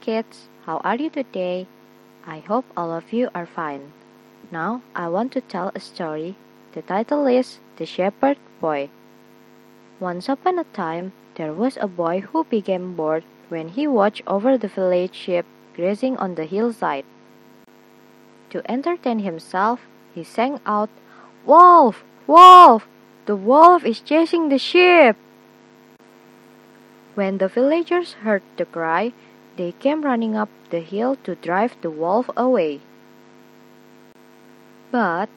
[0.00, 1.66] Kids, how are you today?
[2.26, 3.92] I hope all of you are fine.
[4.50, 6.36] Now I want to tell a story.
[6.72, 8.90] The title is The Shepherd Boy.
[9.98, 14.58] Once upon a time, there was a boy who became bored when he watched over
[14.58, 17.04] the village sheep grazing on the hillside.
[18.50, 19.80] To entertain himself,
[20.14, 20.90] he sang out,
[21.44, 22.04] Wolf!
[22.26, 22.88] Wolf!
[23.26, 25.16] The wolf is chasing the sheep!
[27.14, 29.12] When the villagers heard the cry,
[29.56, 32.80] they came running up the hill to drive the wolf away.
[34.90, 35.28] But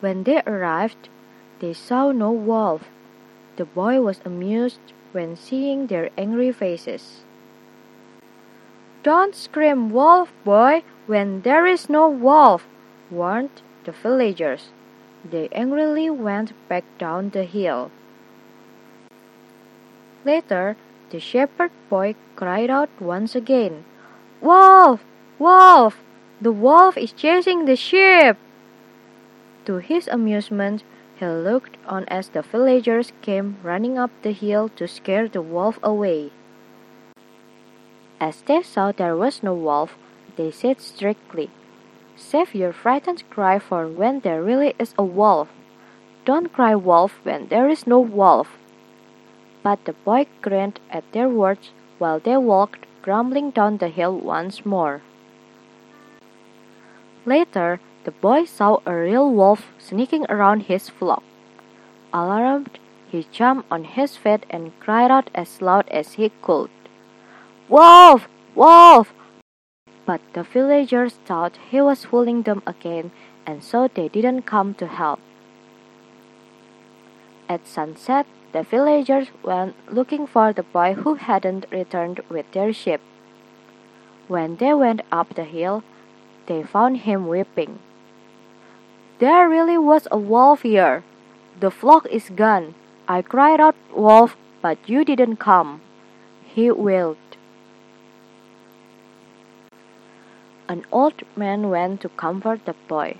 [0.00, 1.08] when they arrived,
[1.60, 2.88] they saw no wolf.
[3.56, 4.80] The boy was amused
[5.12, 7.24] when seeing their angry faces.
[9.02, 12.66] Don't scream wolf, boy, when there is no wolf,
[13.10, 14.70] warned the villagers.
[15.24, 17.90] They angrily went back down the hill.
[20.24, 20.76] Later,
[21.12, 23.84] the shepherd boy cried out once again,
[24.40, 25.04] Wolf!
[25.38, 26.02] Wolf!
[26.40, 28.36] The wolf is chasing the sheep!
[29.66, 30.82] To his amusement,
[31.14, 35.78] he looked on as the villagers came running up the hill to scare the wolf
[35.82, 36.32] away.
[38.18, 39.98] As they saw there was no wolf,
[40.36, 41.50] they said strictly,
[42.16, 45.48] Save your frightened cry for when there really is a wolf.
[46.24, 48.56] Don't cry wolf when there is no wolf.
[49.62, 54.66] But the boy grinned at their words while they walked grumbling down the hill once
[54.66, 55.02] more.
[57.24, 61.22] Later, the boy saw a real wolf sneaking around his flock.
[62.12, 62.78] Alarmed,
[63.10, 66.70] he jumped on his feet and cried out as loud as he could,
[67.68, 68.28] Wolf!
[68.54, 69.14] Wolf!
[70.04, 73.12] But the villagers thought he was fooling them again,
[73.46, 75.20] and so they didn't come to help.
[77.48, 83.00] At sunset, the villagers went looking for the boy who hadn't returned with their sheep.
[84.28, 85.82] When they went up the hill,
[86.46, 87.78] they found him weeping.
[89.18, 91.04] There really was a wolf here.
[91.60, 92.74] The flock is gone.
[93.08, 95.80] I cried out, Wolf, but you didn't come.
[96.44, 97.18] He wailed.
[100.68, 103.16] An old man went to comfort the boy.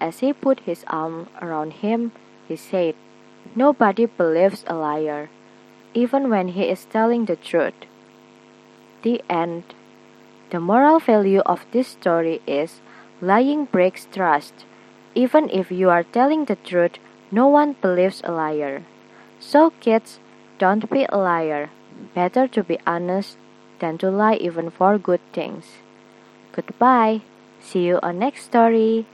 [0.00, 2.12] As he put his arm around him,
[2.48, 2.94] he said,
[3.54, 5.28] Nobody believes a liar,
[5.94, 7.74] even when he is telling the truth.
[9.02, 9.64] The end.
[10.50, 12.80] The moral value of this story is
[13.20, 14.64] lying breaks trust.
[15.14, 16.98] Even if you are telling the truth,
[17.30, 18.84] no one believes a liar.
[19.38, 20.18] So, kids,
[20.58, 21.70] don't be a liar.
[22.14, 23.36] Better to be honest
[23.80, 25.80] than to lie even for good things.
[26.52, 27.22] Goodbye.
[27.60, 29.06] See you on next story.